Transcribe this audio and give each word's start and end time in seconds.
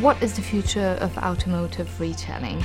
What 0.00 0.20
is 0.20 0.34
the 0.34 0.42
future 0.42 0.98
of 1.00 1.16
automotive 1.16 2.00
retailing? 2.00 2.58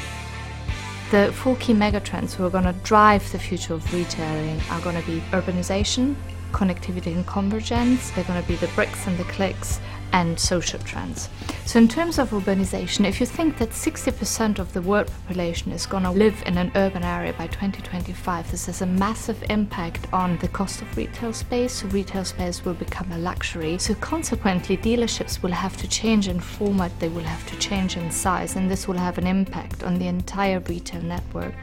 The 1.12 1.32
four 1.32 1.56
key 1.58 1.74
megatrends 1.74 2.34
who 2.34 2.44
are 2.48 2.50
going 2.50 2.64
to 2.64 2.74
drive 2.74 3.32
the 3.32 3.38
future 3.38 3.76
of 3.76 3.94
retailing 3.94 4.60
are 4.72 4.82
going 4.82 5.00
to 5.00 5.06
be 5.06 5.20
urbanization, 5.30 6.16
connectivity 6.52 7.14
and 7.14 7.26
convergence, 7.28 8.10
they're 8.12 8.24
going 8.24 8.42
to 8.42 8.48
be 8.48 8.56
the 8.56 8.70
bricks 8.70 9.06
and 9.06 9.16
the 9.20 9.24
clicks, 9.26 9.80
and 10.14 10.40
social 10.40 10.80
trends. 10.80 11.30
So, 11.66 11.80
in 11.80 11.88
terms 11.88 12.20
of 12.20 12.32
urbanization, 12.32 13.08
if 13.08 13.20
you 13.20 13.26
think 13.26 13.58
that 13.58 13.70
60% 13.70 14.60
of 14.60 14.74
the 14.74 14.82
world 14.82 15.08
population 15.08 15.72
is 15.72 15.86
going 15.86 16.04
to 16.04 16.12
live 16.12 16.42
in 16.46 16.58
an 16.58 16.72
urban 16.76 17.04
area 17.04 17.34
by 17.34 17.48
2025, 17.48 18.52
this 18.52 18.66
has 18.66 18.82
a 18.82 18.86
massive 18.86 19.44
impact 19.50 20.08
on 20.14 20.38
the 20.38 20.48
cost 20.48 20.82
of 20.82 20.98
retail 20.98 21.34
space. 21.34 21.74
So 21.74 21.88
retail 21.88 22.26
space 22.26 22.66
will 22.66 22.74
become 22.74 23.12
a 23.12 23.18
luxury. 23.18 23.78
So, 23.78 23.94
consequently, 23.96 24.78
dealerships 24.78 25.42
will 25.42 25.52
have 25.52 25.78
to 25.78 25.88
change 25.88 26.28
in 26.28 26.40
format, 26.40 26.92
they 27.00 27.10
will 27.10 27.24
have 27.24 27.48
to 27.50 27.58
change 27.58 27.98
in 27.98 28.12
size, 28.12 28.56
and 28.56 28.70
this 28.70 28.88
will 28.88 28.98
have 28.98 29.18
an 29.18 29.28
impact 29.28 29.84
on 29.84 29.98
the 30.00 30.08
entire 30.08 30.60
retail 30.60 31.02
network. 31.02 31.54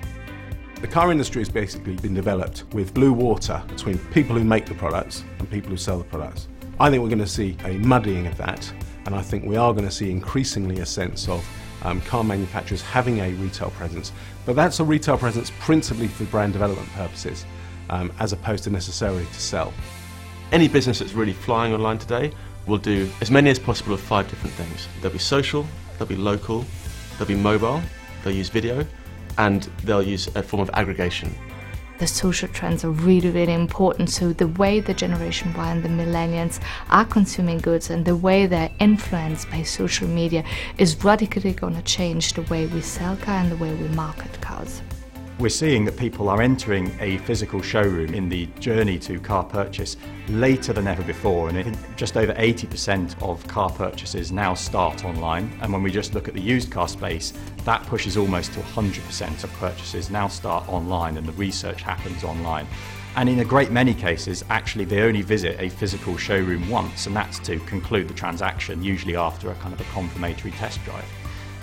The 0.80 0.86
car 0.86 1.10
industry 1.10 1.40
has 1.40 1.48
basically 1.48 1.96
been 1.96 2.14
developed 2.14 2.62
with 2.72 2.94
blue 2.94 3.12
water 3.12 3.60
between 3.66 3.98
people 4.12 4.36
who 4.36 4.44
make 4.44 4.64
the 4.64 4.74
products 4.74 5.24
and 5.40 5.50
people 5.50 5.70
who 5.70 5.76
sell 5.76 5.98
the 5.98 6.04
products. 6.04 6.46
I 6.80 6.90
think 6.90 7.02
we're 7.02 7.08
going 7.08 7.18
to 7.18 7.26
see 7.26 7.56
a 7.64 7.72
muddying 7.78 8.28
of 8.28 8.36
that, 8.36 8.72
and 9.06 9.14
I 9.14 9.20
think 9.20 9.44
we 9.44 9.56
are 9.56 9.72
going 9.72 9.84
to 9.84 9.90
see 9.90 10.12
increasingly 10.12 10.78
a 10.78 10.86
sense 10.86 11.28
of 11.28 11.44
um, 11.82 12.00
car 12.02 12.22
manufacturers 12.22 12.82
having 12.82 13.18
a 13.18 13.32
retail 13.32 13.70
presence. 13.70 14.12
But 14.46 14.54
that's 14.54 14.78
a 14.78 14.84
retail 14.84 15.18
presence 15.18 15.50
principally 15.58 16.06
for 16.06 16.22
brand 16.26 16.52
development 16.52 16.88
purposes, 16.90 17.46
um, 17.90 18.12
as 18.20 18.32
opposed 18.32 18.62
to 18.64 18.70
necessarily 18.70 19.24
to 19.24 19.40
sell. 19.40 19.74
Any 20.52 20.68
business 20.68 21.00
that's 21.00 21.14
really 21.14 21.32
flying 21.32 21.74
online 21.74 21.98
today 21.98 22.32
will 22.66 22.78
do 22.78 23.10
as 23.20 23.28
many 23.28 23.50
as 23.50 23.58
possible 23.58 23.92
of 23.92 24.00
five 24.00 24.30
different 24.30 24.54
things. 24.54 24.86
They'll 25.02 25.10
be 25.10 25.18
social, 25.18 25.66
they'll 25.98 26.06
be 26.06 26.14
local, 26.14 26.64
they'll 27.18 27.26
be 27.26 27.34
mobile, 27.34 27.82
they'll 28.22 28.34
use 28.34 28.50
video, 28.50 28.86
and 29.36 29.64
they'll 29.82 30.00
use 30.00 30.28
a 30.36 30.44
form 30.44 30.62
of 30.62 30.70
aggregation 30.74 31.34
the 31.98 32.06
social 32.06 32.48
trends 32.48 32.84
are 32.84 32.90
really, 32.90 33.30
really 33.30 33.52
important. 33.52 34.10
So, 34.10 34.32
the 34.32 34.48
way 34.48 34.80
the 34.80 34.94
Generation 34.94 35.52
Y 35.54 35.70
and 35.70 35.82
the 35.82 35.88
millennials 35.88 36.60
are 36.90 37.04
consuming 37.04 37.58
goods 37.58 37.90
and 37.90 38.04
the 38.04 38.16
way 38.16 38.46
they're 38.46 38.70
influenced 38.78 39.50
by 39.50 39.62
social 39.62 40.08
media 40.08 40.44
is 40.78 41.02
radically 41.04 41.52
going 41.52 41.74
to 41.74 41.82
change 41.82 42.32
the 42.32 42.42
way 42.42 42.66
we 42.66 42.80
sell 42.80 43.16
cars 43.16 43.42
and 43.42 43.52
the 43.52 43.56
way 43.56 43.74
we 43.74 43.88
market 43.88 44.40
cars. 44.40 44.82
We're 45.38 45.50
seeing 45.50 45.84
that 45.84 45.96
people 45.96 46.28
are 46.30 46.42
entering 46.42 46.90
a 46.98 47.18
physical 47.18 47.62
showroom 47.62 48.12
in 48.12 48.28
the 48.28 48.46
journey 48.58 48.98
to 48.98 49.20
car 49.20 49.44
purchase 49.44 49.96
later 50.30 50.72
than 50.72 50.88
ever 50.88 51.04
before. 51.04 51.48
And 51.48 51.56
I 51.56 51.62
think 51.62 51.76
just 51.94 52.16
over 52.16 52.32
80% 52.32 53.22
of 53.22 53.46
car 53.46 53.70
purchases 53.70 54.32
now 54.32 54.54
start 54.54 55.04
online. 55.04 55.56
And 55.62 55.72
when 55.72 55.80
we 55.80 55.92
just 55.92 56.12
look 56.12 56.26
at 56.26 56.34
the 56.34 56.40
used 56.40 56.72
car 56.72 56.88
space, 56.88 57.34
that 57.64 57.84
pushes 57.84 58.16
almost 58.16 58.52
to 58.54 58.58
100% 58.58 59.44
of 59.44 59.52
purchases 59.52 60.10
now 60.10 60.26
start 60.26 60.68
online 60.68 61.16
and 61.18 61.28
the 61.28 61.32
research 61.34 61.82
happens 61.82 62.24
online. 62.24 62.66
And 63.14 63.28
in 63.28 63.38
a 63.38 63.44
great 63.44 63.70
many 63.70 63.94
cases, 63.94 64.44
actually, 64.50 64.86
they 64.86 65.02
only 65.02 65.22
visit 65.22 65.54
a 65.60 65.68
physical 65.68 66.16
showroom 66.16 66.68
once, 66.68 67.06
and 67.06 67.14
that's 67.14 67.38
to 67.40 67.60
conclude 67.60 68.08
the 68.08 68.14
transaction, 68.14 68.82
usually 68.82 69.14
after 69.14 69.52
a 69.52 69.54
kind 69.56 69.72
of 69.72 69.80
a 69.80 69.84
confirmatory 69.92 70.50
test 70.52 70.84
drive. 70.84 71.06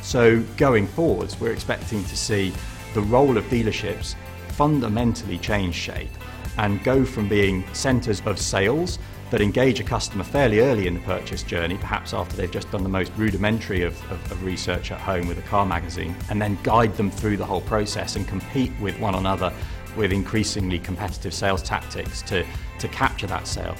So, 0.02 0.42
going 0.56 0.88
forwards, 0.88 1.40
we're 1.40 1.52
expecting 1.52 2.04
to 2.06 2.16
see 2.16 2.54
the 2.96 3.02
role 3.02 3.38
of 3.38 3.44
dealerships 3.46 4.16
fundamentally 4.48 5.38
change 5.38 5.76
shape 5.76 6.10
and 6.58 6.82
go 6.86 7.04
from 7.04 7.28
being 7.28 7.66
centres 7.74 8.22
of 8.26 8.40
sales 8.40 9.00
that 9.32 9.42
engage 9.42 9.82
a 9.82 9.84
customer 9.84 10.24
fairly 10.24 10.62
early 10.62 10.88
in 10.88 10.94
the 10.94 11.00
purchase 11.02 11.44
journey, 11.44 11.76
perhaps 11.76 12.14
after 12.14 12.38
they've 12.38 12.52
just 12.52 12.72
done 12.72 12.84
the 12.84 12.90
most 12.90 13.12
rudimentary 13.18 13.82
of, 13.82 14.02
of, 14.10 14.32
of, 14.32 14.44
research 14.46 14.94
at 14.94 15.00
home 15.00 15.28
with 15.28 15.38
a 15.38 15.42
car 15.42 15.66
magazine, 15.66 16.16
and 16.30 16.42
then 16.42 16.58
guide 16.64 16.96
them 16.96 17.12
through 17.12 17.36
the 17.36 17.46
whole 17.46 17.60
process 17.62 18.16
and 18.16 18.30
compete 18.30 18.72
with 18.80 18.98
one 19.00 19.16
another 19.16 19.52
with 19.98 20.14
increasingly 20.14 20.80
competitive 20.80 21.34
sales 21.34 21.62
tactics 21.62 22.22
to, 22.22 22.46
to 22.80 22.88
capture 22.88 23.28
that 23.28 23.46
sale 23.46 23.76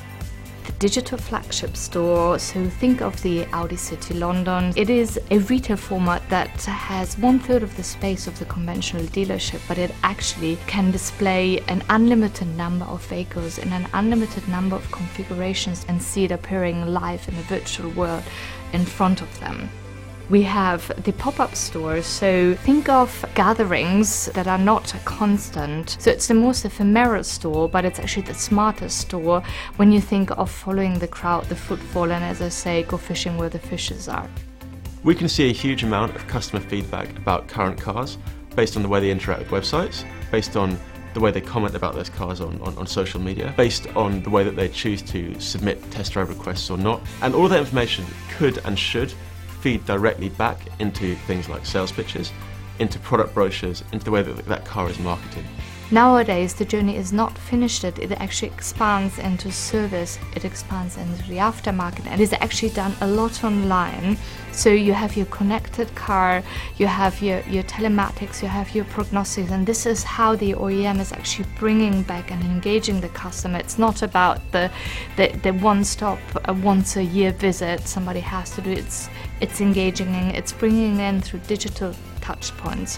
digital 0.80 1.18
flagship 1.18 1.76
store. 1.76 2.40
So 2.40 2.70
think 2.70 3.02
of 3.02 3.22
the 3.22 3.46
Audi 3.54 3.76
City 3.76 4.14
London. 4.14 4.74
It 4.76 4.90
is 4.90 5.20
a 5.32 5.40
retail 5.40 5.78
format 5.78 6.28
that 6.30 6.50
has 6.66 7.18
one 7.18 7.40
third 7.40 7.64
of 7.64 7.76
the 7.78 7.84
space 7.84 8.28
of 8.28 8.38
the 8.40 8.46
conventional 8.46 9.04
dealership, 9.06 9.62
but 9.68 9.78
it 9.78 9.92
actually 10.04 10.58
can 10.68 10.92
display 10.92 11.60
an 11.68 11.84
unlimited 11.90 12.48
number 12.56 12.86
of 12.86 13.06
vehicles 13.06 13.58
in 13.58 13.72
an 13.72 13.88
unlimited 13.94 14.48
number 14.48 14.76
of 14.76 14.92
configurations 14.92 15.86
and 15.88 16.02
see 16.02 16.26
it 16.26 16.32
appearing 16.32 16.86
live 16.88 17.28
in 17.28 17.36
the 17.36 17.44
virtual 17.44 17.90
world 17.92 18.24
in 18.74 18.86
front 18.86 19.22
of 19.22 19.40
them. 19.40 19.70
We 20.28 20.42
have 20.42 20.92
the 21.04 21.14
pop 21.14 21.40
up 21.40 21.56
stores, 21.56 22.08
so 22.08 22.56
think 22.56 22.90
of 22.90 23.24
gatherings 23.36 24.26
that 24.34 24.48
are 24.48 24.58
not 24.58 24.92
constant. 25.06 25.98
So 26.00 26.10
it's 26.10 26.28
the 26.28 26.34
most 26.34 26.66
ephemeral 26.66 27.24
store, 27.24 27.70
but 27.70 27.86
it's 27.86 28.00
actually 28.00 28.24
the 28.24 28.34
smartest 28.34 29.02
store 29.02 29.44
when 29.76 29.92
you 29.92 30.02
think 30.02 30.32
of 30.32 30.50
following 30.50 30.98
the 30.98 31.08
crowd, 31.08 31.46
the 31.46 31.56
footfall, 31.56 32.12
and 32.12 32.24
as 32.24 32.42
I 32.42 32.50
say, 32.50 32.82
go 32.84 32.98
fishing 32.98 33.38
where 33.38 33.50
the 33.50 33.60
fishes 33.60 34.08
are. 34.08 34.28
We 35.04 35.14
can 35.14 35.30
see 35.30 35.52
a 35.52 35.54
huge 35.54 35.84
amount 35.84 36.16
of 36.16 36.26
customer 36.28 36.60
feedback 36.60 37.16
about 37.20 37.48
current 37.48 37.80
cars 37.80 38.18
based 38.56 38.76
on 38.76 38.82
the 38.82 38.90
way 38.90 39.00
they 39.00 39.12
interact 39.12 39.52
with 39.52 39.52
websites, 39.52 40.04
based 40.32 40.58
on 40.58 40.76
the 41.14 41.20
way 41.20 41.30
they 41.30 41.40
comment 41.40 41.76
about 41.76 41.94
those 41.94 42.10
cars 42.10 42.42
on, 42.42 42.60
on, 42.62 42.76
on, 42.80 42.88
social 42.88 43.22
media, 43.22 43.54
based 43.56 43.88
on 43.96 44.24
the 44.24 44.30
way 44.30 44.44
that 44.44 44.56
they 44.56 44.68
choose 44.70 45.04
to 45.04 45.40
submit 45.40 45.80
test 45.92 46.14
drive 46.14 46.30
requests 46.30 46.72
or 46.72 46.80
not. 46.80 47.00
And 47.22 47.36
all 47.36 47.48
that 47.48 47.60
information 47.60 48.06
could 48.32 48.58
and 48.66 48.78
should 48.78 49.14
feed 49.66 49.84
directly 49.88 50.30
back 50.30 50.60
into 50.78 51.16
things 51.26 51.50
like 51.50 51.66
sales 51.66 51.92
pitches, 51.92 52.32
into 52.78 53.00
product 53.00 53.34
brochures, 53.34 53.84
into 53.94 54.06
the 54.06 54.12
way 54.12 54.22
that 54.22 54.46
that 54.46 54.64
car 54.64 54.88
is 54.88 55.00
marketed. 55.00 55.44
Nowadays, 55.92 56.56
the 56.56 56.66
journey 56.66 56.98
is 56.98 57.14
not 57.14 57.38
finished, 57.38 57.84
it 57.84 58.12
actually 58.14 58.48
expands 58.48 59.20
into 59.20 59.52
service, 59.52 60.18
it 60.36 60.44
expands 60.44 60.98
into 60.98 61.22
the 61.30 61.38
aftermarket, 61.38 62.08
and 62.08 62.20
is 62.20 62.34
actually 62.34 62.70
done 62.70 62.96
a 63.02 63.08
lot 63.08 63.44
online. 63.44 64.18
So, 64.52 64.70
you 64.70 64.94
have 64.94 65.16
your 65.16 65.28
connected 65.28 65.94
car, 65.94 66.42
you 66.78 66.88
have 66.88 67.22
your, 67.22 67.42
your 67.42 67.62
telematics, 67.64 68.42
you 68.42 68.48
have 68.48 68.74
your 68.74 68.86
prognosis, 68.86 69.52
and 69.52 69.68
this 69.68 69.86
is 69.86 70.04
how 70.04 70.36
the 70.36 70.54
OEM 70.54 71.00
is 71.00 71.12
actually 71.12 71.48
bringing 71.60 72.02
back 72.02 72.32
and 72.32 72.44
engaging 72.44 73.00
the 73.00 73.10
customer. 73.10 73.60
It's 73.60 73.78
not 73.78 74.02
about 74.02 74.40
the, 74.52 74.72
the, 75.18 75.40
the 75.44 75.52
one 75.52 75.84
stop, 75.84 76.18
uh, 76.50 76.54
once 76.54 76.96
a 76.98 77.04
year 77.04 77.32
visit 77.32 77.88
somebody 77.88 78.22
has 78.22 78.50
to 78.56 78.62
do, 78.62 78.72
it's, 78.72 79.08
it's 79.40 79.62
engaging. 79.62 80.08
In, 80.16 80.34
it's 80.34 80.52
bringing 80.52 81.00
in 81.00 81.22
through 81.22 81.42
digital 81.42 81.94
touch 82.22 82.58
points 82.58 82.98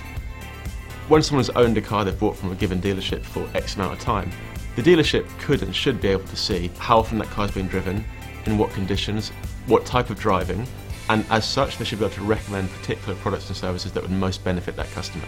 when 1.07 1.22
someone's 1.22 1.50
owned 1.51 1.78
a 1.78 1.81
car 1.81 2.03
they've 2.03 2.19
bought 2.19 2.35
from 2.35 2.51
a 2.51 2.56
given 2.56 2.81
dealership 2.81 3.23
for 3.23 3.47
X 3.53 3.75
amount 3.75 3.94
of 3.94 4.00
time, 4.00 4.29
the 4.75 4.81
dealership 4.81 5.28
could 5.40 5.63
and 5.63 5.75
should 5.75 6.01
be 6.01 6.09
able 6.09 6.25
to 6.25 6.35
see 6.35 6.69
how 6.78 7.00
often 7.00 7.18
that 7.19 7.28
car's 7.28 7.51
been 7.51 7.68
driven, 7.68 8.03
in 8.45 8.57
what 8.57 8.72
conditions, 8.72 9.29
what 9.68 9.85
type 9.85 10.09
of 10.09 10.19
driving, 10.19 10.66
and 11.09 11.25
as 11.29 11.45
such, 11.45 11.78
they 11.78 11.85
should 11.85 12.00
be 12.00 12.06
able 12.06 12.16
to 12.16 12.23
recommend 12.23 12.69
particular 12.72 13.16
products 13.19 13.47
and 13.47 13.56
services 13.56 13.91
that 13.94 14.03
would 14.03 14.12
most 14.12 14.44
benefit 14.44 14.75
that 14.75 14.90
customer. 14.91 15.25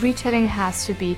Retailing 0.00 0.46
has 0.48 0.86
to 0.86 0.94
be 0.94 1.16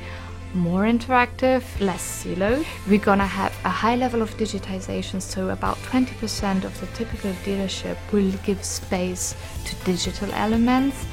more 0.55 0.83
interactive, 0.83 1.63
less 1.81 2.03
silo. 2.03 2.63
We're 2.87 2.99
gonna 2.99 3.27
have 3.27 3.55
a 3.65 3.71
high 3.71 3.97
level 3.97 4.21
of 4.21 4.37
digitization, 4.37 5.23
so 5.23 5.49
about 5.49 5.79
20% 5.79 6.65
of 6.65 6.79
the 6.81 6.87
typical 6.89 7.33
dealership 7.45 7.97
will 8.13 8.31
give 8.45 8.63
space 8.63 9.35
to 9.65 9.75
digital 9.87 10.31
elements, 10.35 11.07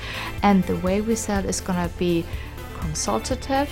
and 0.44 0.64
the 0.66 0.76
way 0.78 1.00
we 1.00 1.16
sell 1.16 1.46
is 1.46 1.62
gonna 1.62 1.90
be 1.98 2.26
consultative, 2.80 3.70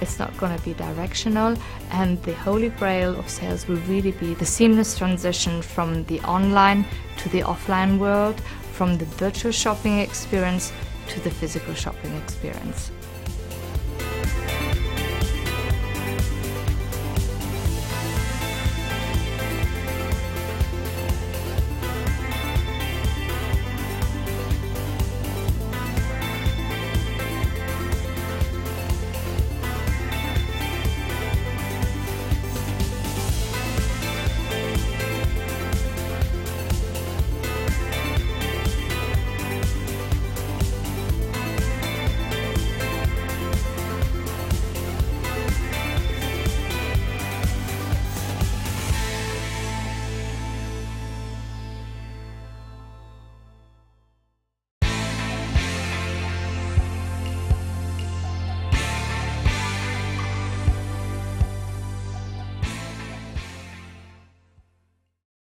it's 0.00 0.18
not 0.18 0.36
going 0.38 0.56
to 0.56 0.64
be 0.64 0.74
directional, 0.74 1.56
and 1.90 2.22
the 2.22 2.34
holy 2.34 2.70
grail 2.70 3.18
of 3.18 3.28
sales 3.28 3.68
will 3.68 3.80
really 3.88 4.12
be 4.12 4.34
the 4.34 4.46
seamless 4.46 4.96
transition 4.96 5.60
from 5.60 6.04
the 6.04 6.20
online 6.20 6.84
to 7.18 7.28
the 7.28 7.42
offline 7.42 7.98
world, 7.98 8.40
from 8.72 8.96
the 8.96 9.04
virtual 9.04 9.52
shopping 9.52 9.98
experience 9.98 10.72
to 11.08 11.20
the 11.20 11.30
physical 11.30 11.74
shopping 11.74 12.14
experience. 12.16 12.90